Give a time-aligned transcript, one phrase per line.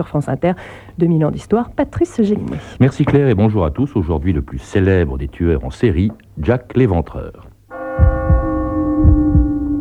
[0.00, 0.52] Sur France Inter,
[0.96, 2.56] 2000 ans d'histoire, Patrice Gélinet.
[2.80, 3.96] Merci Claire et bonjour à tous.
[3.96, 7.46] Aujourd'hui, le plus célèbre des tueurs en série, Jack l'Éventreur.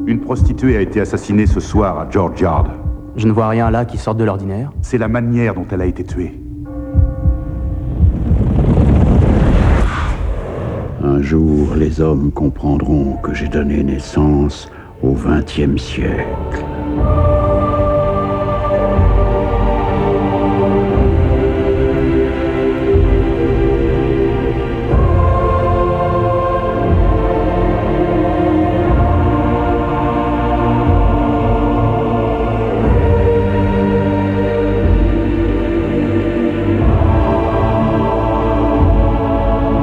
[0.07, 2.67] Une prostituée a été assassinée ce soir à George Yard.
[3.15, 4.73] Je ne vois rien là qui sorte de l'ordinaire.
[4.81, 6.37] C'est la manière dont elle a été tuée.
[11.01, 14.69] Un jour, les hommes comprendront que j'ai donné naissance
[15.01, 16.65] au XXe siècle.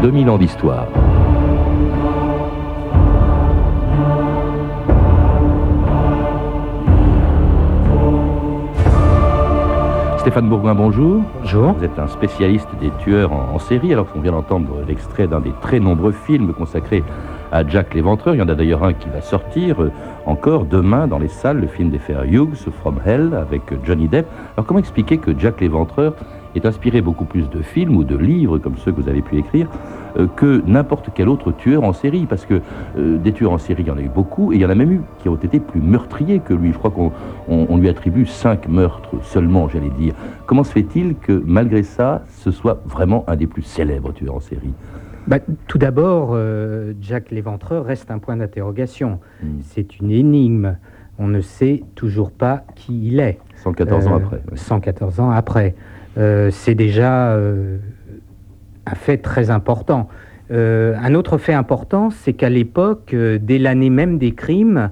[0.06, 0.86] 2000 ans d'histoire.
[10.18, 11.22] Stéphane Bourgoin, bonjour.
[11.40, 11.72] Bonjour.
[11.72, 15.52] Vous êtes un spécialiste des tueurs en, série, alors qu'on vient d'entendre l'extrait d'un des
[15.60, 17.02] très nombreux films consacrés
[17.50, 18.36] à Jack l'Éventreur.
[18.36, 19.90] Il y en a d'ailleurs un qui va sortir euh,
[20.24, 24.26] encore demain dans les salles, le film des frères Hughes, From Hell, avec Johnny Depp.
[24.56, 26.14] Alors comment expliquer que Jack l'Éventreur
[26.56, 29.38] est inspiré beaucoup plus de films ou de livres comme ceux que vous avez pu
[29.38, 29.68] écrire
[30.18, 32.60] euh, que n'importe quel autre tueur en série, parce que
[32.96, 34.70] euh, des tueurs en série, il y en a eu beaucoup, et il y en
[34.70, 36.72] a même eu qui ont été plus meurtriers que lui.
[36.72, 40.14] Je crois qu'on lui attribue cinq meurtres seulement, j'allais dire.
[40.46, 44.40] Comment se fait-il que malgré ça, ce soit vraiment un des plus célèbres tueurs en
[44.40, 44.72] série?
[45.26, 49.18] Bah, tout d'abord, euh, Jack l'Éventreur reste un point d'interrogation.
[49.42, 49.58] Hmm.
[49.62, 50.76] C'est une énigme.
[51.18, 53.38] On ne sait toujours pas qui il est.
[53.56, 54.40] 114 ans après.
[54.54, 55.74] 114 ans après.
[56.18, 57.78] Euh, c'est déjà euh,
[58.86, 60.08] un fait très important.
[60.50, 64.90] Euh, un autre fait important, c'est qu'à l'époque, dès l'année même des crimes,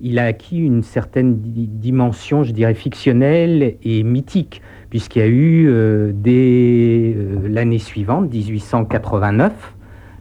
[0.00, 6.12] il a acquis une certaine dimension, je dirais, fictionnelle et mythique, puisqu'il y a eu,
[6.12, 7.16] dès
[7.48, 9.74] l'année suivante, 1889,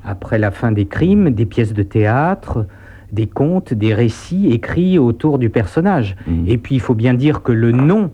[0.05, 2.65] après la fin des crimes, des pièces de théâtre,
[3.11, 6.15] des contes, des récits écrits autour du personnage.
[6.27, 6.47] Mmh.
[6.47, 8.11] Et puis, il faut bien dire que le nom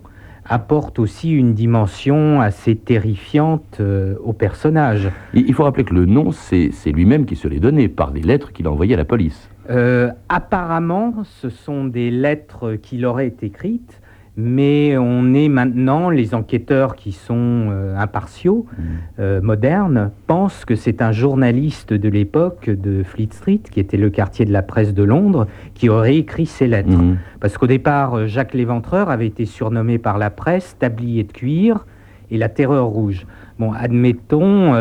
[0.50, 5.08] apporte aussi une dimension assez terrifiante euh, au personnage.
[5.32, 8.52] Il faut rappeler que le nom, c'est lui-même qui se l'est donné par des lettres
[8.52, 9.48] qu'il a envoyées à la police.
[9.70, 14.00] Euh, apparemment, ce sont des lettres qu'il aurait écrites
[14.36, 18.82] mais on est maintenant, les enquêteurs qui sont euh, impartiaux, mmh.
[19.18, 24.08] euh, modernes, pensent que c'est un journaliste de l'époque de Fleet Street, qui était le
[24.08, 26.90] quartier de la presse de Londres, qui aurait écrit ces lettres.
[26.90, 27.18] Mmh.
[27.40, 31.86] Parce qu'au départ, euh, Jacques Léventreur avait été surnommé par la presse Tablier de cuir
[32.30, 33.26] et la Terreur rouge.
[33.58, 34.72] Bon, admettons,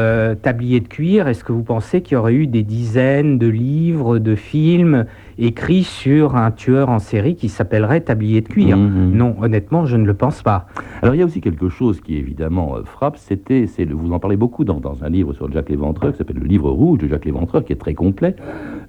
[0.41, 4.19] tablier de cuir, est-ce que vous pensez qu'il y aurait eu des dizaines de livres,
[4.19, 5.05] de films
[5.39, 8.77] écrit sur un tueur en série qui s'appellerait Tablier de cuir.
[8.77, 9.11] Mmh, mmh.
[9.16, 10.67] Non, honnêtement, je ne le pense pas.
[11.01, 14.19] Alors il y a aussi quelque chose qui évidemment euh, frappe, c'était, c'est vous en
[14.19, 17.25] parlez beaucoup dans, un livre sur Jacques Léventreur, qui s'appelle Le Livre rouge de Jacques
[17.25, 18.35] Léventreur, qui est très complet,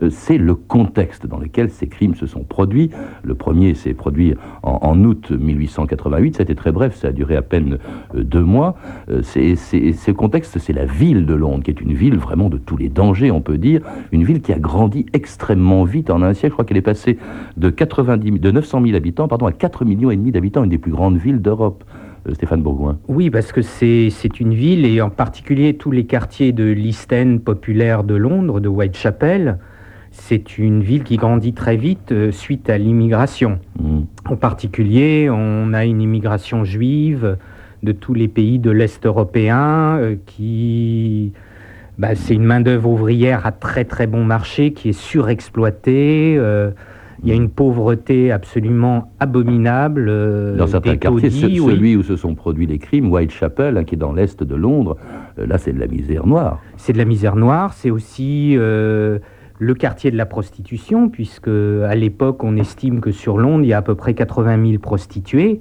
[0.03, 2.91] euh, c'est le contexte dans lequel ces crimes se sont produits.
[3.23, 7.79] Le premier s'est produit en, août 1888, c'était très bref, ça a duré à peine
[8.15, 8.77] euh, deux mois.
[9.23, 12.77] c'est, ce contexte, c'est la ville de Londres, qui est une ville vraiment de tous
[12.77, 16.53] les dangers, on peut dire, une ville qui a grandi extrêmement vite en un je
[16.53, 17.19] crois qu'elle est passée
[17.57, 20.79] de, 90, de 900 000 habitants pardon, à 4 millions et demi d'habitants, une des
[20.79, 21.85] plus grandes villes d'Europe.
[22.29, 22.99] Euh, Stéphane Bourgoin.
[23.09, 27.39] Oui, parce que c'est une ville, et en particulier tous les quartiers de l'East End
[27.43, 29.59] populaire de Londres, de Whitechapel,
[30.11, 33.59] c'est une ville qui grandit très vite euh, suite à l'immigration.
[33.79, 34.01] Mmh.
[34.29, 37.39] En particulier, on a une immigration juive
[37.83, 41.33] de tous les pays de l'Est européen euh, qui
[42.01, 46.35] bah, c'est une main-d'œuvre ouvrière à très très bon marché qui est surexploitée.
[46.39, 46.71] Euh,
[47.23, 50.07] il y a une pauvreté absolument abominable.
[50.09, 53.99] Euh, dans certains quartiers, celui où se sont produits les crimes, Whitechapel, hein, qui est
[53.99, 54.97] dans l'est de Londres,
[55.39, 56.63] euh, là c'est de la misère noire.
[56.79, 62.43] C'est de la misère noire, c'est aussi le quartier de la prostitution, puisque à l'époque
[62.43, 65.61] on estime que sur Londres il y a à peu près 80 000 prostituées.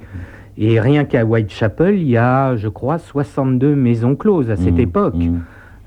[0.58, 4.80] Et rien qu'à Whitechapel, il y a, je crois, 62 maisons closes à cette mmh,
[4.80, 5.16] époque.
[5.16, 5.40] Mmh.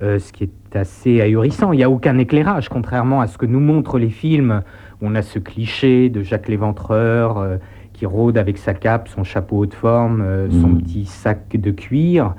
[0.03, 1.71] Euh, ce qui est assez ahurissant.
[1.73, 4.63] Il n'y a aucun éclairage, contrairement à ce que nous montrent les films.
[5.01, 7.57] On a ce cliché de Jacques Léventreur euh,
[7.93, 10.83] qui rôde avec sa cape, son chapeau haute forme, euh, son mm.
[10.83, 12.35] petit sac de cuir,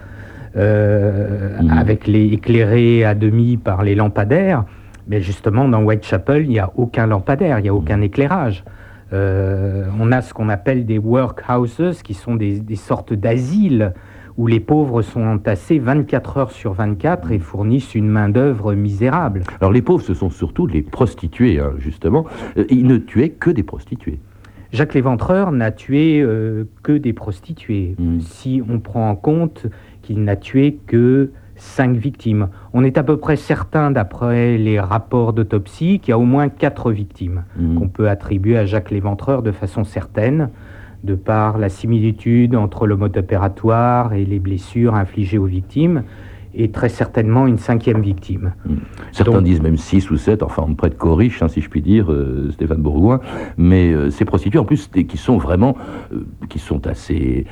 [0.56, 1.70] mm.
[1.70, 4.66] avec les éclairés à demi par les lampadaires.
[5.08, 8.04] Mais justement, dans Whitechapel, il n'y a aucun lampadaire, il n'y a aucun mm.
[8.04, 8.66] éclairage.
[9.14, 13.94] on a ce qu'on appelle des workhouses, qui sont des, des sortes d'asiles
[14.38, 19.44] où les pauvres sont entassés 24 heures sur 24 et fournissent une main-d'œuvre misérable.
[19.62, 22.26] Alors les pauvres, ce sont surtout les prostituées, hein, justement.
[22.58, 24.20] Euh, ils ne tuaient que des prostituées.
[24.72, 28.20] Jacques Léventreur n'a tué euh, que des prostituées, Mm.
[28.22, 29.68] si on prend en compte
[30.02, 32.48] qu'il n'a tué que cinq victimes.
[32.74, 36.50] On est à peu près certain, d'après les rapports d'autopsie, qu'il y a au moins
[36.50, 37.76] quatre victimes Mhm.
[37.76, 40.50] qu'on peut attribuer à Jacques Léventreur de façon certaine,
[41.04, 46.04] de par la similitude entre le mode opératoire et les blessures infligées aux victimes,
[46.56, 48.54] et très certainement une cinquième victime.
[49.12, 50.96] Certains Donc- disent même 6 ou 7, enfin on prête
[51.42, 53.22] hein, si je puis dire, euh, Stéphane Bourgoin,
[53.58, 55.76] mais euh, ces prostituées en plus des- qui sont vraiment,
[56.14, 56.20] euh,
[56.50, 57.46] qui sont assez,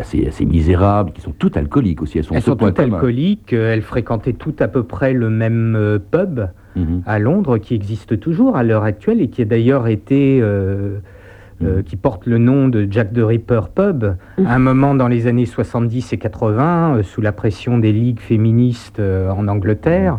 [0.00, 4.32] assez, assez misérables, qui sont toutes alcooliques aussi, elles sont, Elles toutes alcooliques, elles fréquentaient
[4.32, 6.40] toutes à peu près le même pub
[6.76, 7.02] Mhm.
[7.04, 10.40] à Londres qui existe toujours à l'heure actuelle et qui a d'ailleurs été...
[11.62, 11.82] euh, Mhm.
[11.84, 14.04] qui porte le nom de Jack the Ripper Pub,
[14.44, 18.20] à un moment dans les années 70 et 80, euh, sous la pression des ligues
[18.20, 20.18] féministes euh, en Angleterre,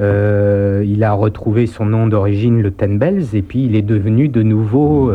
[0.00, 4.28] euh, il a retrouvé son nom d'origine, le Ten Bells, et puis il est devenu
[4.28, 5.12] de nouveau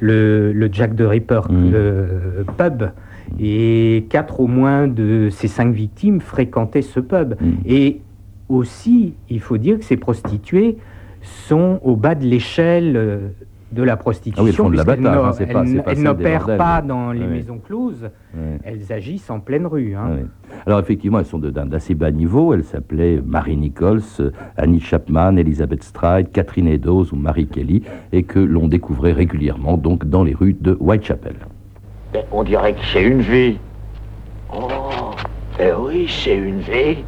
[0.00, 1.40] le, le Jack the Ripper
[2.56, 2.84] Pub.
[3.40, 7.34] Et quatre au moins de ces cinq victimes fréquentaient ce pub.
[7.64, 8.00] Et
[8.48, 10.76] aussi, il faut dire que ces prostituées
[11.22, 13.20] sont au bas de l'échelle
[13.72, 14.42] de la prostitution.
[14.42, 17.20] Ah oui, elles font de n'o- hein, c'est pas- elles pas n'opèrent pas dans les
[17.20, 17.26] Oui.
[17.28, 18.10] maisons closes,
[18.64, 19.94] elles agissent en pleine rue.
[19.94, 20.04] hein.
[20.06, 20.26] Ah oui.
[20.66, 22.52] Alors effectivement, elles sont de- d'un d'assez bas niveau.
[22.52, 27.82] Elles s'appelaient Mary Nichols, euh, Annie Chapman, Elizabeth Stride, Catherine Eddowes ou Marie Kelly,
[28.12, 31.36] et que l'on découvrait régulièrement donc dans les rues de Whitechapel.
[32.32, 33.58] On dirait que c'est une vie.
[34.52, 34.68] Oh,
[35.60, 37.04] eh oui, c'est une vie.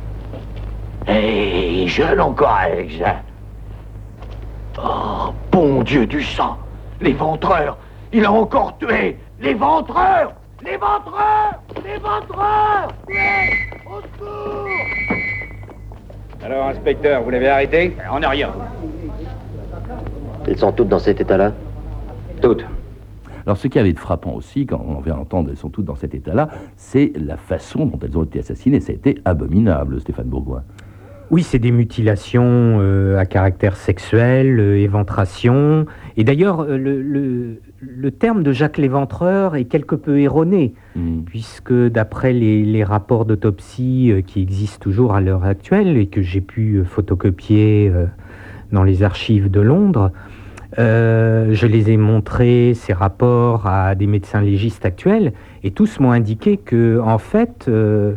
[1.09, 2.95] Et jeune encore, Alex.
[3.05, 3.17] hein.
[4.79, 6.57] Oh, bon Dieu du sang.
[7.01, 7.79] Les ventreurs.
[8.13, 9.17] Il a encore tué.
[9.41, 10.33] Les ventreurs.
[10.65, 11.63] Les ventreurs.
[11.85, 12.89] Les ventreurs.
[13.09, 13.15] Oui,
[13.87, 14.69] Au secours.
[16.45, 17.97] Alors, inspecteur, vous l'avez arrêté?
[18.11, 18.51] On a rien.
[20.49, 21.53] Ils sont toutes dans cet état-là?
[22.41, 22.65] Toutes.
[23.45, 25.97] Alors ce qui avait de frappant aussi, quand on vient d'entendre, elles sont toutes dans
[25.97, 28.79] cet état-là, c'est la façon dont elles ont été assassinées.
[28.81, 30.63] Ça a été abominable, Stéphane Bourgoin.
[31.33, 35.87] Oui, c'est des mutilations euh, à caractère sexuel, euh, éventration.
[36.19, 41.25] Et d'ailleurs, euh, le, le- le terme de Jacques Léventreur est quelque peu erroné, Mhm.
[41.25, 46.43] puisque d'après les, les rapports d'autopsie qui existent toujours à l'heure actuelle et que j'ai
[46.43, 47.91] pu photocopier
[48.71, 50.13] dans les archives de Londres,
[50.79, 55.33] euh, je les ai montrés, ces rapports, à des médecins légistes actuels,
[55.65, 58.15] et tous m'ont indiqué que, en fait, euh,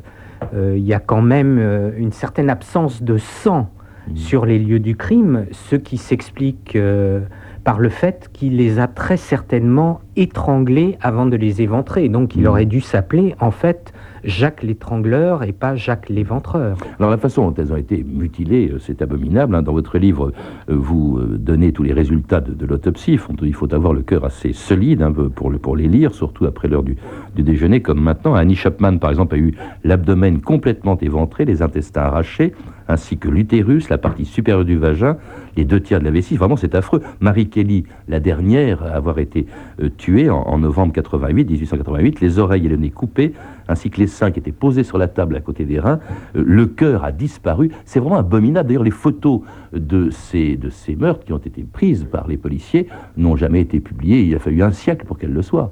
[0.54, 3.70] il y a quand même euh, une certaine absence de sang
[4.08, 4.16] Mhm.
[4.18, 7.22] sur les lieux du crime, ce qui s'explique euh,
[7.64, 12.10] par le fait qu'il les a très certainement étranglés avant de les éventrer.
[12.10, 12.48] Donc il Mhm.
[12.48, 16.78] aurait dû s'appeler en fait Jacques l'étrangleur et pas Jacques l'éventreur.
[17.00, 19.54] Alors la façon dont elles ont été mutilées, euh, c'est abominable.
[19.54, 19.62] hein.
[19.62, 20.32] Dans votre livre,
[20.70, 23.14] euh, vous euh, donnez tous les résultats de, de l'autopsie.
[23.14, 26.14] Il faut, il faut avoir le cœur assez solide hein, pour, le- pour les lire,
[26.16, 26.96] surtout après l'heure du,
[27.36, 28.34] du déjeuner, comme maintenant.
[28.34, 29.54] Annie Chapman, par exemple, a eu
[29.84, 32.54] l'abdomen complètement éventré, les intestins arrachés,
[32.88, 35.18] ainsi que l'utérus, la partie supérieure du vagin,
[35.58, 36.36] les deux tiers de la vessie.
[36.36, 37.02] Vraiment, c'est affreux.
[37.20, 39.46] Marie Kelly, la dernière à avoir été
[39.82, 43.34] euh, tuée en, en novembre 88, 1888, les oreilles et le nez coupés,
[43.68, 46.00] ainsi que les seins qui étaient posés sur la table à côté des reins.
[46.36, 47.72] Euh, le cœur a disparu.
[47.86, 48.68] C'est vraiment abominable.
[48.68, 49.42] D'ailleurs, les photos
[49.74, 52.88] de ces, de ces meurtres qui ont été prises par les policiers
[53.18, 54.22] n'ont jamais été publiées.
[54.22, 55.72] Il a fallu un siècle pour qu'elles le soient.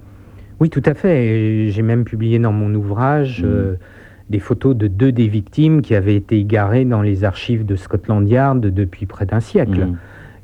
[0.59, 1.69] Oui, tout à fait.
[1.69, 3.49] J'ai même publié dans mon ouvrage Mhm.
[3.49, 3.73] euh,
[4.29, 8.27] des photos de deux des victimes qui avaient été égarées dans les archives de Scotland
[8.27, 9.79] Yard depuis près d'un siècle.
[9.87, 9.97] Mhm.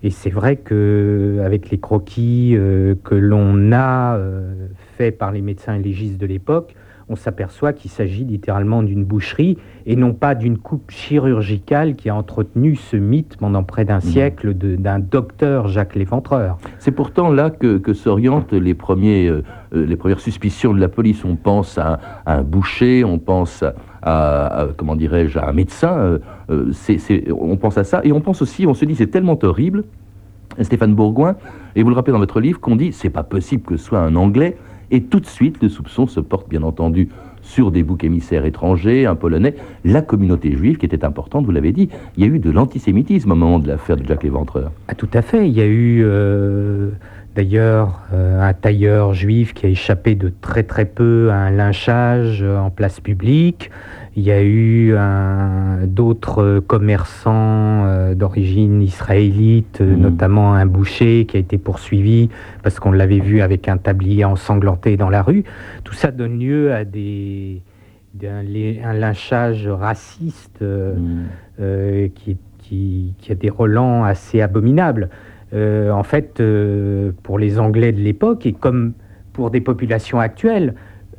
[0.04, 4.54] Et c'est vrai que avec les croquis euh, que l'on a euh,
[4.98, 6.76] faits par les médecins légistes de l'époque,
[7.12, 12.16] on s'aperçoit qu'il s'agit littéralement d'une boucherie et non pas d'une coupe chirurgicale qui a
[12.16, 16.60] entretenu ce mythe pendant près d'un siècle de- d'un docteur Jacques Léventreur.
[16.78, 19.42] C'est pourtant là que, que s'orientent les, premiers, euh,
[19.74, 21.26] euh, les premières suspicions de la police.
[21.26, 25.98] On pense à, à un boucher, on pense à, à- comment dirais-je, à un médecin.
[25.98, 26.72] euh, euh,
[27.40, 29.84] on pense à ça et on pense aussi, on se dit c'est tellement horrible.
[30.62, 31.36] Stéphane Bourgoin,
[31.76, 34.00] et vous le rappelez dans votre livre, qu'on dit c'est pas possible que ce soit
[34.00, 34.58] un Anglais,
[34.92, 37.10] et tout de suite le soupçon se porte bien entendu
[37.42, 41.72] sur des boucs émissaires étrangers, un Polonais, la communauté juive qui était importante, vous l'avez
[41.72, 41.90] dit.
[42.18, 44.72] Il y a eu de l'antisémitisme au moment de l'affaire de Jacques Léventreur.
[44.88, 45.48] Ah, tout à fait.
[45.48, 46.90] Il y a eu euh,
[47.40, 52.44] d'ailleurs euh, un tailleur juif qui a échappé de très très peu à un lynchage
[52.44, 53.72] euh, en place publique.
[54.18, 54.94] Il y a eu
[55.86, 60.02] d'autres commerçants euh, d'origine israélite, Mhm.
[60.02, 62.30] notamment un boucher qui a été poursuivi
[62.62, 65.46] parce qu'on l'avait vu avec un tablier ensanglanté dans la rue.
[65.86, 67.62] Tout ça donne lieu à des
[68.26, 71.24] un lynchage raciste euh, Mm.
[71.62, 75.10] euh, qui, qui, qui a des relents assez abominables.
[75.54, 78.94] Euh, en fait, euh, pour les Anglais de l'époque, et comme
[79.34, 80.76] pour des populations actuelles,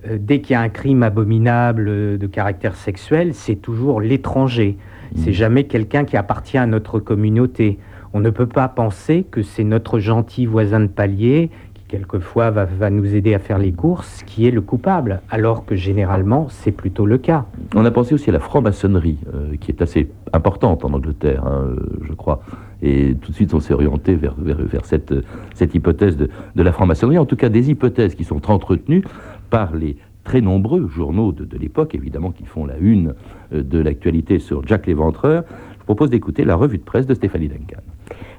[0.07, 4.79] euh, dès qu'il y a un crime abominable de caractère sexuel, c'est toujours l'étranger.
[5.17, 7.81] C'est jamais quelqu'un qui appartient à notre communauté.
[8.13, 11.51] On ne peut pas penser que c'est notre gentil voisin de palier
[11.91, 15.75] quelquefois va, va nous aider à faire les courses qui est le coupable, alors que
[15.75, 17.47] généralement c'est plutôt le cas.
[17.75, 21.67] On a pensé aussi à la franc-maçonnerie, euh, qui est assez importante en Angleterre, hein,
[21.71, 21.77] euh,
[22.09, 22.43] je crois.
[22.81, 25.13] Et tout de suite, on s'est orienté vers, vers, vers cette,
[25.55, 29.05] cette hypothèse de, de la franc-maçonnerie, en tout cas des hypothèses qui sont entretenues
[29.51, 33.15] par les très nombreux journaux de, de l'époque, évidemment, qui font la une
[33.53, 35.43] euh, de l'actualité sur Jack l'Éventreur.
[35.81, 37.81] Je propose d'écouter la revue de presse de Stéphanie Duncan.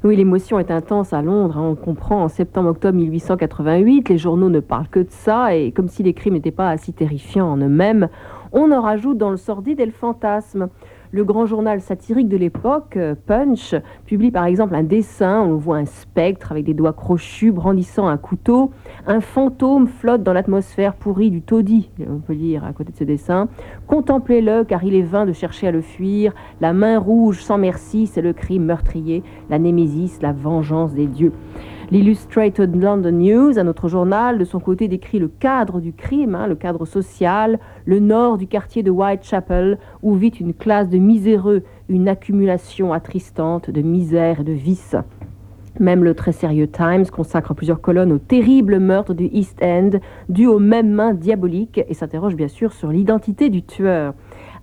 [0.03, 1.57] Oui, l'émotion est intense à Londres.
[1.57, 1.67] hein.
[1.71, 6.01] On comprend en septembre-octobre 1888, les journaux ne parlent que de ça, et comme si
[6.01, 8.09] les crimes n'étaient pas si terrifiants en eux-mêmes,
[8.51, 10.69] on en rajoute dans le sordide et le fantasme.
[11.13, 15.75] Le grand journal satirique de l'époque, euh, Punch, publie par exemple un dessin, on voit
[15.75, 18.71] un spectre avec des doigts crochus brandissant un couteau.
[19.07, 23.03] Un fantôme flotte dans l'atmosphère pourrie du taudis, on peut lire à côté de ce
[23.03, 23.49] dessin.
[23.87, 26.33] Contemplez-le car il est vain de chercher à le fuir.
[26.61, 31.33] La main rouge sans merci, c'est le crime meurtrier, la némésis, la vengeance des dieux.
[31.91, 36.47] L'Illustrated London News, un autre journal, de son côté décrit le cadre du crime, hein,
[36.47, 41.63] le cadre social, le nord du quartier de Whitechapel, où vit une classe de miséreux,
[41.89, 44.95] une accumulation attristante de misère et de vices.
[45.81, 49.89] Même le très sérieux Times consacre plusieurs colonnes au terrible meurtre du East End,
[50.29, 54.13] dû aux mêmes mains diaboliques, et s'interroge bien sûr sur l'identité du tueur.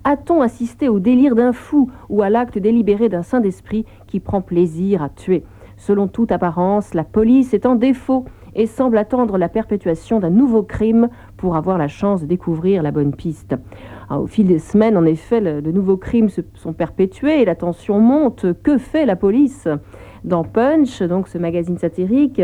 [0.03, 4.41] A-t-on assisté au délire d'un fou ou à l'acte délibéré d'un saint d'esprit qui prend
[4.41, 5.43] plaisir à tuer?
[5.79, 10.61] Selon toute apparence, la police est en défaut et semble attendre la perpétuation d'un nouveau
[10.61, 11.07] crime
[11.37, 13.55] pour avoir la chance de découvrir la bonne piste.
[14.09, 17.55] Ah, au fil des semaines, en effet, de nouveaux crimes se sont perpétués et la
[17.55, 18.45] tension monte.
[18.61, 19.69] Que fait la police?
[20.25, 22.41] Dans Punch, donc ce magazine satirique,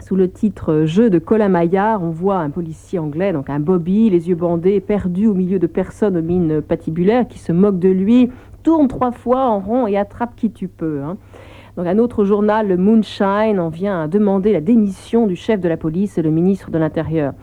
[0.00, 4.10] sous le titre Jeu de Colin Maillard, on voit un policier anglais, donc un Bobby,
[4.10, 7.88] les yeux bandés, perdu au milieu de personnes aux mines patibulaires qui se moquent de
[7.88, 8.30] lui,
[8.64, 11.02] tourne trois fois en rond et attrape qui tu peux.
[11.02, 11.18] hein.
[11.78, 15.68] Donc un autre journal, le Moonshine, en vient à demander la démission du chef de
[15.68, 17.34] la police et le ministre de l'Intérieur.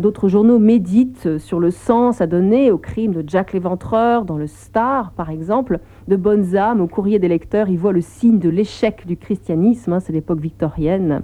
[0.00, 4.26] D'autres journaux méditent sur le sens à donner au crime de Jack l'Éventreur.
[4.26, 8.00] Dans le Star, par exemple, de bonnes âmes, au courrier des lecteurs, ils voient le
[8.00, 11.22] signe de l'échec du christianisme, hein, c'est l'époque victorienne.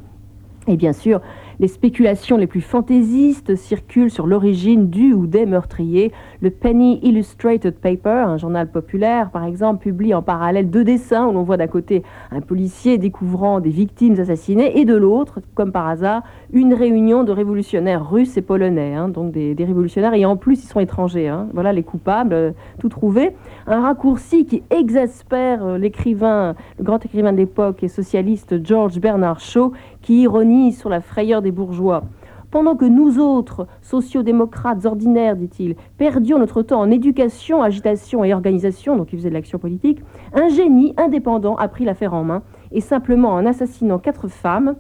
[0.66, 1.20] Et bien sûr,
[1.60, 6.10] les spéculations les plus fantaisistes circulent sur l'origine du ou des meurtriers.
[6.40, 11.32] Le Penny Illustrated Paper, un journal populaire par exemple, publie en parallèle deux dessins où
[11.32, 15.86] l'on voit d'un côté un policier découvrant des victimes assassinées et de l'autre, comme par
[15.86, 20.64] hasard, une réunion de révolutionnaires russes et polonais, hein, donc des, révolutionnaires et en plus
[20.64, 21.28] ils sont étrangers.
[21.28, 21.48] hein.
[21.52, 23.32] Voilà les coupables, euh, tout trouvé.
[23.66, 29.40] Un raccourci qui exaspère euh, l'écrivain, le grand écrivain de l'époque et socialiste George Bernard
[29.40, 29.72] Shaw,
[30.02, 32.04] qui ironise sur la frayeur des bourgeois.
[32.50, 38.96] Pendant que nous autres, sociodémocrates ordinaires, dit-il, perdions notre temps en éducation, agitation et organisation,
[38.96, 40.02] donc il faisait de l'action politique,
[40.34, 42.42] un génie indépendant a pris l'affaire en main
[42.72, 44.74] et simplement en assassinant quatre femmes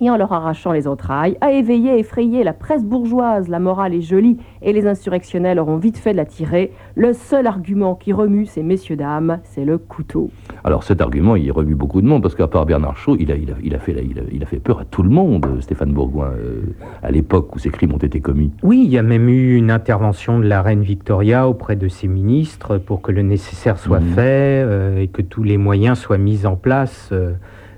[0.00, 3.48] et en leur arrachant les entrailles, a éveillé et effrayé la presse bourgeoise.
[3.48, 6.72] La morale est jolie et les insurrectionnels auront vite fait de la tirer.
[6.94, 10.30] Le seul argument qui remue ces messieurs dames, c'est le couteau.
[10.64, 13.36] Alors cet argument, il remue beaucoup de monde, parce qu'à part Bernard Shaw, il a,
[13.36, 15.10] il, a, il, a fait, la- il, a, il a fait peur à tout le
[15.10, 16.60] monde, euh, Stéphane Bourgoin, euh,
[17.02, 18.52] à l'époque où ces crimes ont été commis.
[18.62, 22.08] Oui, il y a même eu une intervention de la reine Victoria auprès de ses
[22.08, 24.12] ministres pour que le nécessaire soit Mhm.
[24.14, 27.32] fait euh, et que tous les moyens soient mis en place euh,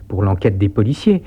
[0.09, 1.23] pour l'enquête des policiers.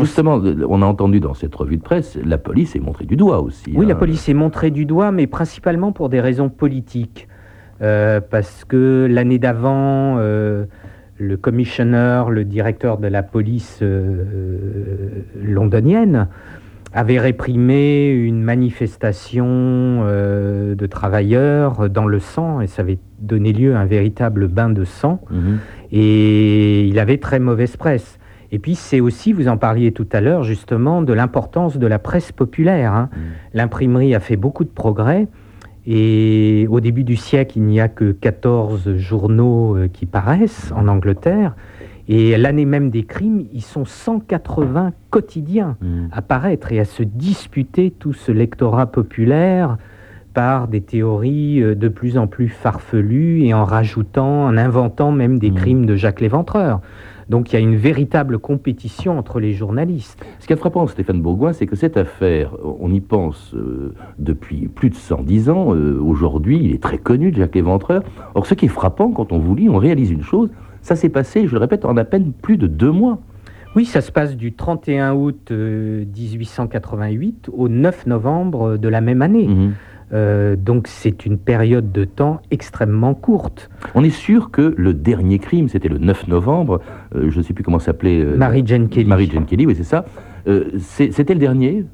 [0.00, 3.40] Justement, on a entendu dans cette revue de presse, la police est montrée du doigt
[3.40, 3.72] aussi.
[3.74, 3.88] Oui, hein.
[3.88, 7.28] la police est montrée du doigt, mais principalement pour des raisons politiques.
[7.80, 10.66] Euh, parce que l'année d'avant, euh,
[11.18, 16.28] le commissioner, le directeur de la police euh, londonienne,
[16.94, 23.74] avait réprimé une manifestation euh, de travailleurs dans le sang, et ça avait donné lieu
[23.74, 25.58] à un véritable bain de sang, Mhm.
[25.90, 28.18] et il avait très mauvaise presse.
[28.54, 31.98] Et puis c'est aussi, vous en parliez tout à l'heure justement, de l'importance de la
[31.98, 32.92] presse populaire.
[32.92, 33.08] hein.
[33.54, 35.26] L'imprimerie a fait beaucoup de progrès.
[35.86, 40.86] Et au début du siècle, il n'y a que 14 journaux euh, qui paraissent en
[40.86, 41.56] Angleterre.
[42.08, 46.08] Et l'année même des crimes, ils sont 180 quotidiens Mhm.
[46.12, 49.76] à paraître et à se disputer tout ce lectorat populaire
[50.34, 55.38] par des théories euh, de plus en plus farfelues et en rajoutant, en inventant même
[55.38, 55.56] des Mhm.
[55.56, 56.80] crimes de Jacques Léventreur.
[57.28, 60.24] Donc il y a une véritable compétition entre les journalistes.
[60.40, 64.68] Ce qui est frappant, Stéphane Bourgoin, c'est que cette affaire, on y pense euh, depuis
[64.68, 65.74] plus de 110 ans.
[65.74, 68.02] euh, Aujourd'hui, il est très connu, Jacques Léventreur.
[68.34, 70.48] Or, ce qui est frappant, quand on vous lit, on réalise une chose.
[70.82, 73.18] Ça s'est passé, je le répète, en à peine plus de deux mois.
[73.74, 79.48] Oui, ça se passe du 31 août 1888 au 9 novembre de la même année.
[79.48, 79.72] Mhm.
[80.12, 83.70] Euh, donc c'est une période de temps extrêmement courte.
[83.94, 86.80] On est sûr que le dernier crime, c'était le 9 novembre,
[87.14, 88.20] euh, je ne sais plus comment s'appelait...
[88.20, 89.08] euh, Marie Jane Kelly.
[89.08, 90.04] Marie Jane Kelly, oui, c'est ça.
[90.78, 91.86] C'était le dernier?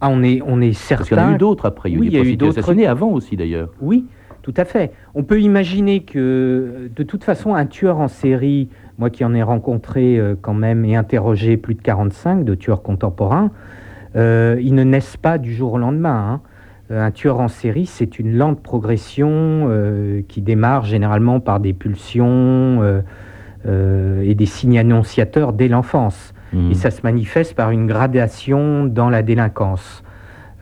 [0.00, 1.34] Ah, on est, on est Parce qu'il y en a certain.
[1.34, 1.90] eu d'autres après.
[1.92, 2.58] Il y a eu Oui, y a eu d'autres.
[2.58, 3.68] assassinées avant aussi, d'ailleurs.
[3.80, 4.06] Oui,
[4.42, 4.90] tout à fait.
[5.14, 8.68] On peut imaginer que, de toute façon, un tueur en série,
[8.98, 13.50] moi qui en ai rencontré quand même et interrogé plus de 45 de tueurs contemporains,
[14.16, 16.32] ils ne naissent pas du jour au lendemain.
[16.32, 16.40] hein.
[16.90, 22.82] Un tueur en série, c'est une lente progression euh, qui démarre généralement par des pulsions
[22.82, 23.00] euh,
[23.66, 26.34] euh, et des signes annonciateurs dès l'enfance.
[26.52, 26.70] Mhm.
[26.70, 30.04] Et ça se manifeste par une gradation dans la délinquance.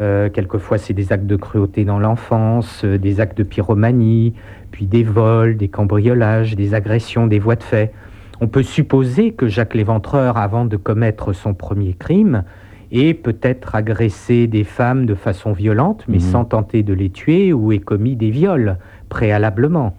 [0.00, 4.34] Euh, quelquefois, c'est des actes de cruauté dans l'enfance, euh, des actes de pyromanie,
[4.70, 7.92] puis des vols, des cambriolages, des agressions, des voies de fait.
[8.40, 12.44] On peut supposer que Jacques Léventreur, avant de commettre son premier crime,
[12.92, 16.20] ait peut-être agressé des femmes de façon violente, mais Mhm.
[16.20, 18.76] sans tenter de les tuer, ou ait commis des viols
[19.08, 19.96] préalablement.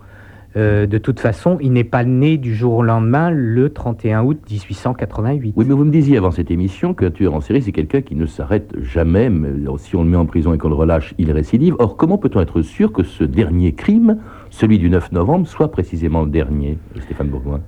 [0.55, 4.37] Euh, de toute façon, il n'est pas né du jour au lendemain le 31 août
[4.47, 5.53] 1888.
[5.57, 8.15] Oui, mais vous me disiez avant cette émission qu'un tueur en série, c'est quelqu'un qui
[8.15, 9.31] ne s'arrête jamais.
[9.31, 11.75] mais si on le met en prison et qu'on le relâche, il récidive.
[11.79, 14.17] Or, comment peut-on être sûr que ce dernier crime,
[14.51, 17.61] celui du 9 novembre, soit précisément le dernier, Stéphane Bourgoin?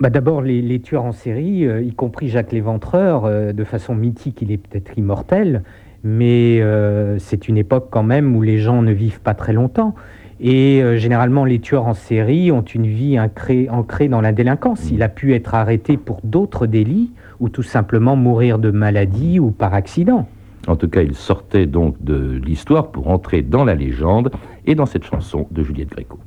[0.00, 3.96] Bah D'abord, les, les tueurs en série, euh, y compris Jacques Léventreur, euh, de façon
[3.96, 5.64] mythique, il est peut-être immortel,
[6.04, 9.94] mais euh, c'est une époque quand même où les gens ne vivent pas très longtemps.
[10.40, 14.88] Et euh, généralement, les tueurs en série ont une vie ancrée, ancrée dans la délinquance.
[14.92, 19.50] Il a pu être arrêté pour d'autres délits ou tout simplement mourir de maladie ou
[19.50, 20.28] par accident.
[20.68, 24.30] En tout cas, il sortait donc de l'histoire pour entrer dans la légende
[24.66, 26.18] et dans cette chanson de Juliette Gréco.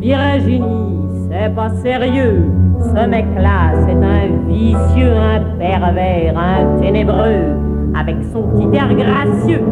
[0.00, 2.44] Virginie, c'est pas sérieux.
[2.80, 7.56] Ce mec-là, c'est un vicieux, un pervers, un ténébreux.
[7.98, 9.62] Avec son petit air gracieux,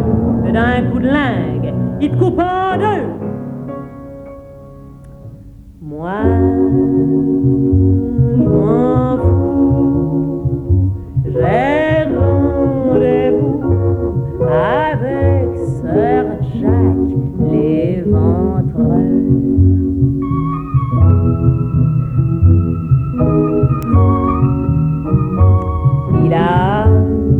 [0.44, 3.08] que d'un coup de lingue, il te coupe en deux.
[5.82, 6.14] Moi,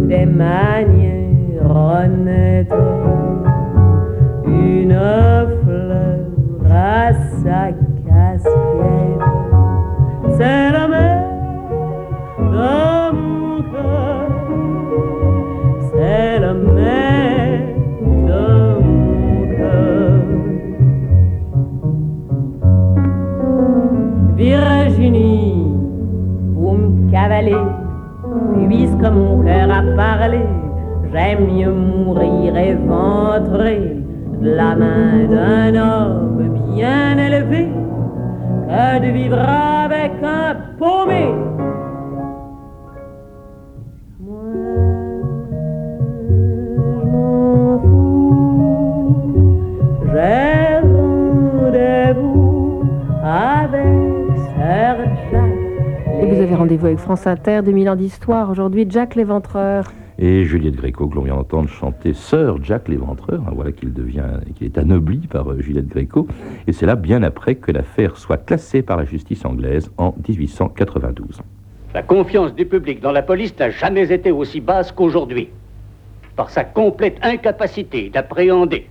[0.09, 2.73] des manières honnêtes,
[31.13, 33.97] j'aime mieux mourir éventré
[34.41, 37.69] de la main d'un homme bien élevé
[38.69, 41.35] que de vivre avec un paumé.
[56.21, 58.51] Et vous avez rendez-vous avec France Inter, 2000 ans d'histoire.
[58.51, 59.93] Aujourd'hui, Jack l'Éventreur.
[60.19, 64.41] Et Juliette Gréco, que l'on vient d'entendre chanter Sœur Jack l'Éventreur, hein, voilà qu'il devient,
[64.55, 66.29] qu'il est anobli par euh, Juliette Gréco,
[66.69, 71.41] et c'est là bien après que l'affaire soit classée par la justice anglaise en 1892.
[71.95, 75.49] La confiance du public dans la police n'a jamais été aussi basse qu'aujourd'hui.
[76.37, 78.89] Par sa complète incapacité d'appréhender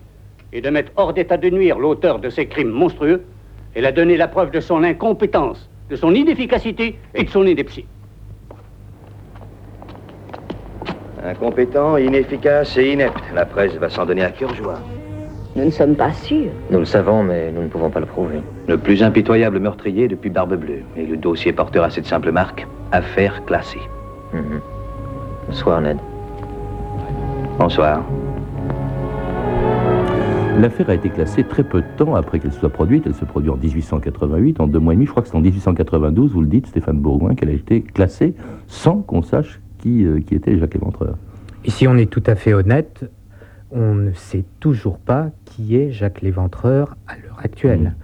[0.51, 3.23] et de mettre hors d'état de nuire l'auteur de ces crimes monstrueux,
[3.75, 7.85] elle a donné la preuve de son incompétence, de son inefficacité et de son ineptie.
[11.25, 13.23] Incompétent, inefficace et inepte.
[13.33, 14.79] La presse va s'en donner à cœur joie.
[15.55, 16.51] Nous ne sommes pas sûrs.
[16.69, 18.39] Nous le savons, mais nous ne pouvons pas le prouver.
[18.67, 20.81] Le plus impitoyable meurtrier depuis Barbe Bleue.
[20.97, 23.79] Et le dossier portera cette simple marque affaire classée.
[25.47, 25.97] Bonsoir, Ned.
[27.57, 28.01] Bonsoir.
[30.59, 33.03] L'affaire a été classée très peu de temps après qu'elle soit produite.
[33.05, 35.05] Elle se produit en 1888, en deux mois et demi.
[35.05, 38.33] Je crois que c'est en 1892, vous le dites, Stéphane Bourgoin, qu'elle a été classée
[38.67, 41.17] sans qu'on sache qui, euh, qui était Jacques Léventreur.
[41.65, 43.05] Et si on est tout à fait honnête,
[43.69, 47.95] on ne sait toujours pas qui est Jacques Léventreur à l'heure actuelle.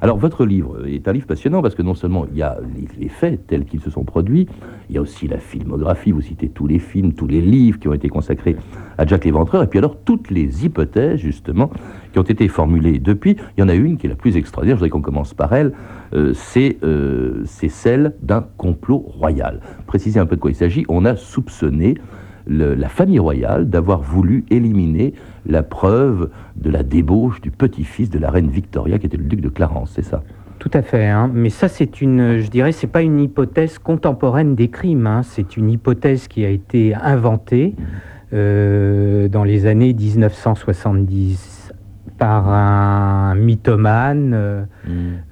[0.00, 2.58] Alors, votre livre est un livre passionnant parce que non seulement il y a
[2.98, 4.46] les, faits tels qu'ils se sont produits,
[4.88, 7.88] il y a aussi la filmographie, vous citez tous les films, tous les livres qui
[7.88, 8.56] ont été consacrés
[8.96, 11.70] à Jack l'Éventreur, et puis alors toutes les hypothèses, justement,
[12.12, 13.36] qui ont été formulées depuis.
[13.56, 15.52] Il y en a une qui est la plus extraordinaire, je voudrais qu'on commence par
[15.52, 15.72] elle,
[16.14, 19.60] euh, c'est euh, c'est celle d'un complot royal.
[19.86, 20.84] Précisez un peu de quoi il s'agit.
[20.88, 21.94] On a soupçonné
[22.48, 25.14] le- la famille royale d'avoir voulu éliminer
[25.46, 29.40] la preuve de la débauche du petit-fils de la reine Victoria, qui était le duc
[29.40, 30.22] de Clarence, c'est ça?
[30.58, 31.30] Tout à fait, hein.
[31.32, 35.22] mais ça c'est une, je dirais, c'est pas une hypothèse contemporaine des crimes, hein.
[35.22, 37.76] c'est une hypothèse qui a été inventée
[38.32, 41.72] euh, dans les années 1970
[42.18, 44.64] par un mythomane euh,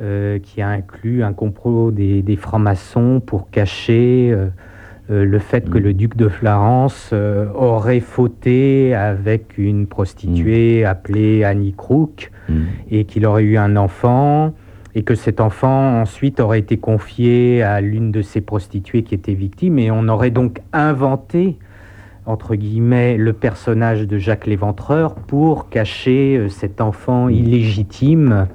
[0.00, 4.33] euh, qui a inclus un complot des, des francs-maçons pour cacher
[5.11, 11.45] euh, le fait que le duc de Florence euh, aurait fauté avec une prostituée appelée
[11.45, 12.33] Annie Crook
[12.90, 14.55] et qu'il aurait eu un enfant
[14.95, 19.35] et que cet enfant ensuite aurait été confié à l'une de ces prostituées qui était
[19.35, 19.79] victime.
[19.79, 21.59] Et on aurait donc inventé
[22.25, 28.49] entre guillemets le personnage de Jacques l'Éventreur pour cacher euh, cet enfant illégitime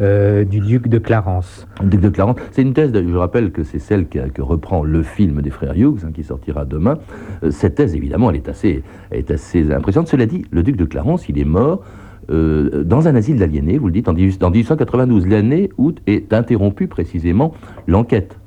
[0.00, 1.66] euh, du duc de Clarence.
[1.82, 4.84] Le duc de Clarence, c'est une thèse, je rappelle que c'est celle que, que reprend
[4.84, 6.98] le film des frères Hughes, hein, qui sortira demain.
[7.42, 10.08] Euh, cette thèse, évidemment, elle est, assez, elle est assez impressionnante.
[10.08, 11.82] Cela dit, le duc de Clarence, il est mort
[12.30, 16.32] euh, dans un asile d'aliénés, vous le dites, en 18 en 1892, l'année où est
[16.32, 17.54] interrompue précisément
[17.86, 18.38] l'enquête.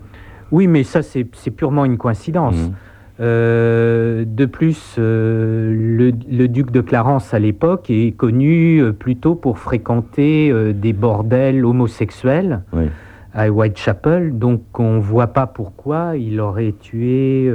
[0.51, 2.55] Oui, mais ça c'est purement une coïncidence.
[2.55, 2.73] Mhm.
[3.19, 9.35] Euh, de plus, euh, le, le duc de Clarence à l'époque est connu euh, plutôt
[9.35, 12.85] pour fréquenter des bordels homosexuels Oui.
[13.33, 17.51] à Whitechapel, donc on voit pas pourquoi il aurait tué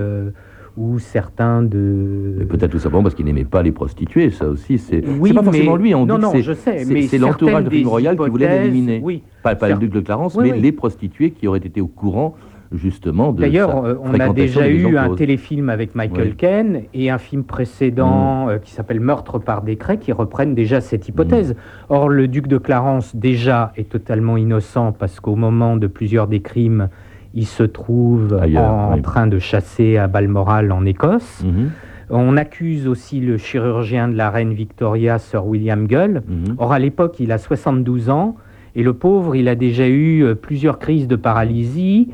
[0.76, 2.46] ou certains de.
[2.48, 5.76] Peut-être tout simplement parce qu'il n'aimait pas les prostituées, ça aussi, c'est Oui, pas forcément
[5.76, 9.00] mais- lui, on non, non, je sais, c'est- l'entourage de Royal qui voulait l'éliminer.
[9.02, 9.22] oui.
[9.42, 10.60] Pas, pas le duc de Clarence, Oui, mais oui.
[10.60, 12.34] les prostituées qui auraient été au courant
[12.72, 16.36] justement de D'ailleurs, euh, on a déjà eu un téléfilm avec Michael Oui.
[16.36, 21.08] Ken et un film précédent euh, qui s'appelle Meurtre par décret qui reprennent déjà cette
[21.08, 21.56] hypothèse.
[21.88, 26.40] Or, le duc de Clarence, déjà, est totalement innocent parce qu'au moment de plusieurs des
[26.40, 26.88] crimes,
[27.34, 29.02] il se trouve Ailleurs, en oui.
[29.02, 31.44] train de chasser à Balmoral en Écosse.
[31.44, 31.70] Mhm.
[32.08, 36.22] On accuse aussi le chirurgien de la reine Victoria, Sir William Gull.
[36.26, 36.54] Mhm.
[36.58, 38.36] Or, à l'époque, il a 72 ans
[38.76, 42.08] et le pauvre, il a déjà eu euh, plusieurs crises de paralysie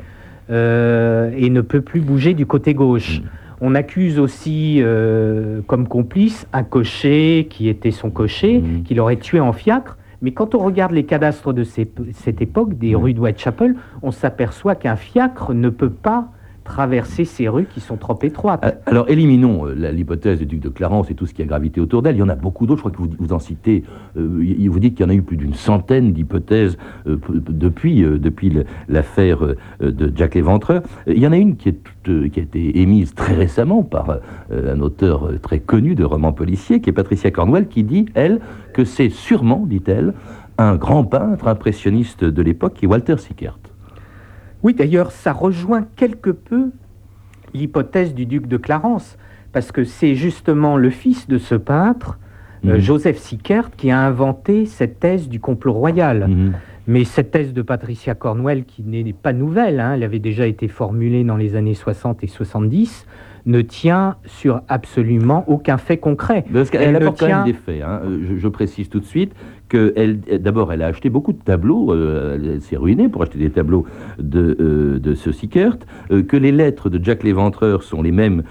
[0.49, 3.21] euh, et ne peut plus bouger du côté gauche.
[3.61, 9.39] On accuse aussi euh, comme complice un cocher qui était son cocher, qu'il aurait tué
[9.39, 9.97] en fiacre.
[10.21, 14.11] Mais quand on regarde les cadastres de ces- cette époque, des rues de Whitechapel, on
[14.11, 16.29] s'aperçoit qu'un fiacre ne peut pas
[16.63, 18.63] traverser ces rues qui sont trop étroites.
[18.63, 21.81] Euh, Alors, éliminons euh, l'hypothèse du duc de Clarence et tout ce qui a gravité
[21.81, 22.15] autour d'elle.
[22.15, 22.89] Il y en a beaucoup d'autres.
[22.89, 23.83] Je crois que vous, en citez.
[24.17, 28.05] euh, vous dites qu'il y en a eu plus d'une centaine d'hypothèses depuis,
[28.87, 29.39] l'affaire
[29.81, 30.81] de Jack l'Éventreur.
[31.07, 34.19] Il y en a une qui, qui a été émise très récemment par
[34.51, 38.39] un auteur très connu de romans policiers, qui est Patricia Cornwell, qui dit, elle,
[38.73, 40.13] que c'est sûrement, dit-elle,
[40.57, 43.57] un grand peintre impressionniste de l'époque qui est Walter Sickert.
[44.63, 46.71] Oui, d'ailleurs, ça rejoint quelque peu
[47.53, 49.17] l'hypothèse du duc de Clarence,
[49.51, 52.17] parce que c'est justement le fils de ce peintre,
[52.65, 52.79] euh, Mhm.
[52.79, 56.27] Joseph Sickert, qui a inventé cette thèse du complot royal.
[56.27, 56.53] Mhm.
[56.87, 60.67] Mais cette thèse de Patricia Cornwell, qui n'est pas nouvelle, hein, elle avait déjà été
[60.67, 63.05] formulée dans les années 60 et 70,
[63.45, 66.45] ne tient sur absolument aucun fait concret.
[66.53, 67.81] Parce Elle ne apporte quand tient- même des faits.
[67.81, 68.01] hein.
[68.05, 69.33] Euh, Je, je précise tout de suite
[69.69, 71.91] que elle, elle- d'abord, elle a acheté beaucoup de tableaux.
[71.93, 73.85] euh, elle s'est ruinée pour acheter des tableaux
[74.19, 75.77] de, euh, de ce Sickert.
[76.11, 78.43] euh, que les lettres de Jack l'Éventreur sont les mêmes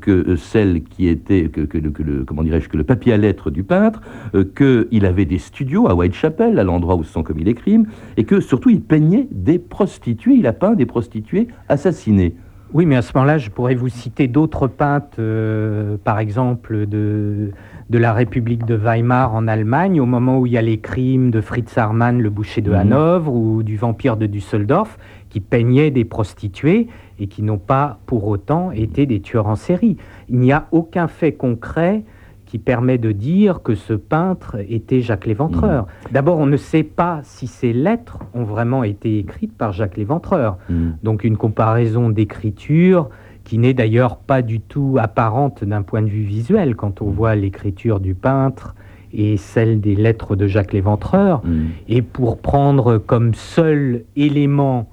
[0.00, 3.16] que celles qui étaient que, que le, que le- comment dirais-je que le papier à
[3.18, 4.00] lettres du peintre.
[4.34, 7.54] euh, que il avait des studios à Whitechapel, à l'endroit où se sont commis les
[7.54, 7.86] crimes,
[8.16, 10.34] et que surtout il peignait des prostituées.
[10.34, 12.34] Il a peint des prostituées assassinées.
[12.72, 17.50] Oui, mais à ce moment-là, je pourrais vous citer d'autres peintres, euh, par exemple de,
[17.90, 21.32] de la République de Weimar en Allemagne, au moment où il y a les crimes
[21.32, 22.76] de Fritz Hartmann, le boucher de Mhm.
[22.76, 24.98] Hanovre, ou du vampire de Düsseldorf,
[25.30, 26.86] qui peignaient des prostituées
[27.18, 29.96] et qui n'ont pas pour autant été des tueurs en série.
[30.28, 32.04] Il n'y a aucun fait concret
[32.50, 35.86] qui permet de dire que ce peintre était Jacques Léventreur.
[36.10, 40.58] D'abord, on ne sait pas si ces lettres ont vraiment été écrites par Jacques Léventreur.
[41.04, 43.08] Donc une comparaison d'écriture
[43.44, 47.36] qui n'est d'ailleurs pas du tout apparente d'un point de vue visuel quand on voit
[47.36, 48.74] l'écriture du peintre
[49.12, 51.42] et celle des lettres de Jacques Léventreur.
[51.86, 54.89] Et pour prendre comme seul élément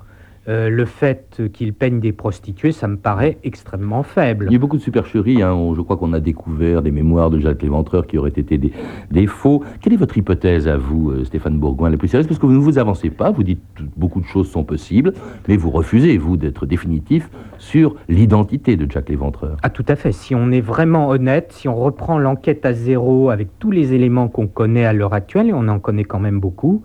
[0.47, 4.45] euh, le fait qu'il peigne des prostituées, ça me paraît extrêmement faible.
[4.49, 5.41] Il y a beaucoup de supercheries.
[5.41, 5.53] Hein.
[5.53, 8.71] On- Je crois qu'on a découvert des mémoires de Jacques Léventreur qui auraient été des,
[9.11, 9.63] des faux.
[9.81, 12.27] Quelle est votre hypothèse à vous, euh, Stéphane Bourgoin, la plus sérieuse?
[12.27, 15.13] Parce que vous ne vous avancez pas, vous dites que beaucoup de choses sont possibles,
[15.47, 19.57] mais vous refusez, vous, d'être définitif sur l'identité de Jacques Léventreur.
[19.63, 20.11] Ah tout à fait.
[20.11, 24.27] Si on est vraiment honnête, si on reprend l'enquête à zéro avec tous les éléments
[24.29, 26.83] qu'on connaît à l'heure actuelle, et on en connaît quand même beaucoup,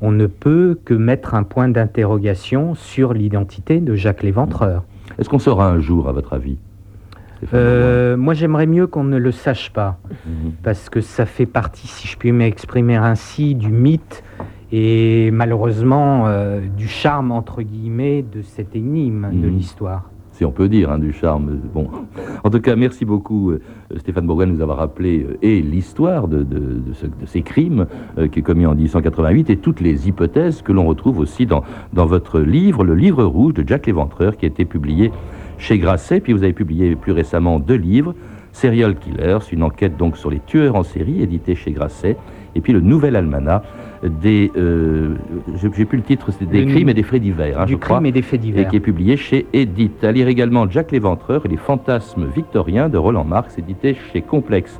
[0.00, 4.84] on ne peut que mettre un point d'interrogation sur l'identité de Jacques Léventreur.
[5.18, 6.58] Est-ce qu'on saura un jour, à votre avis
[7.52, 10.52] Euh, moi, j'aimerais mieux qu'on ne le sache pas, Mhm.
[10.62, 14.22] parce que ça fait partie, si je puis m'exprimer ainsi, du mythe
[14.72, 19.56] et malheureusement euh, du charme, entre guillemets, de cette énigme de Mhm.
[19.56, 20.10] l'histoire.
[20.34, 21.58] Si on peut dire, hein, du charme.
[21.72, 21.88] Bon,
[22.42, 23.60] en tout cas, merci beaucoup, euh,
[23.98, 27.42] Stéphane Bourgoin, de nous avoir rappelé euh, et l'histoire de, de- de ce- de ces
[27.42, 27.86] crimes
[28.18, 31.62] euh, qui est commis en 1888 et toutes les hypothèses que l'on retrouve aussi dans,
[31.92, 35.12] dans votre livre, le livre rouge de Jacques Léventreur, qui a été publié
[35.56, 36.18] chez Grasset.
[36.20, 38.14] Puis vous avez publié plus récemment deux livres,
[38.52, 42.16] Serial Killers, une enquête donc sur les tueurs en série, édité chez Grasset,
[42.56, 43.62] et puis le nouvel almanach
[44.08, 45.14] des, euh,
[45.74, 47.78] j'ai plus le titre, c'est des Le- crimes et des faits divers, hein, du je
[47.78, 48.68] crois crime et des faits et divers.
[48.68, 50.04] qui est publié chez Edith.
[50.04, 54.78] À lire également Jack Léventreur et les fantasmes victoriens de Roland Marx, édité chez Complexe.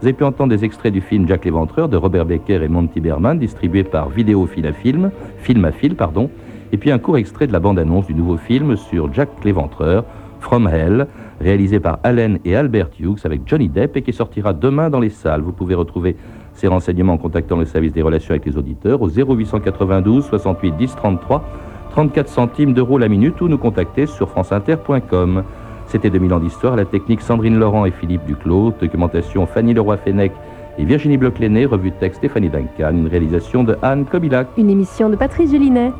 [0.00, 3.00] Vous avez pu entendre des extraits du film Jack Léventreur de Robert Becker et Monty
[3.00, 6.30] Berman, distribué par Vidéophile à Film, Film à Fil, pardon,
[6.70, 10.04] et puis un court extrait de la bande-annonce du nouveau film sur Jack Léventreur,
[10.40, 11.06] From Hell,
[11.40, 15.08] réalisé par Allen et Albert Hughes avec Johnny Depp et qui sortira demain dans les
[15.08, 15.40] salles.
[15.40, 16.14] Vous pouvez retrouver
[16.56, 20.96] ces renseignements en contactant le service des relations avec les auditeurs au 0892 68 10
[20.96, 21.44] 33
[21.90, 25.44] 34 centimes d'euros la minute ou nous contacter sur franceinter.com.
[25.86, 30.32] C'était 2000 ans d'histoire, la technique Sandrine Laurent et Philippe Duclos, documentation Fanny Leroy-Fennec
[30.78, 34.48] et Virginie Bloch-Léné, revue de texte Stéphanie Duncan, une réalisation de Anne Kobilac.
[34.58, 35.92] Une émission de Patrice Gélinet.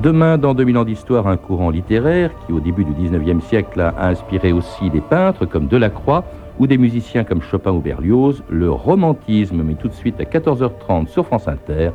[0.00, 4.06] Demain, dans 2000 ans d'histoire, un courant littéraire qui, au début du 19e siècle, a
[4.08, 6.24] inspiré aussi des peintres comme Delacroix
[6.60, 11.08] ou des musiciens comme Chopin ou Berlioz, le romantisme, mais tout de suite à 14h30
[11.08, 11.90] sur France Inter,